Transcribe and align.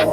They 0.00 0.06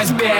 eyes 0.00 0.12
back. 0.12 0.39